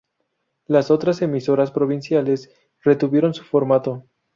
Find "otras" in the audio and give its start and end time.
0.89-1.21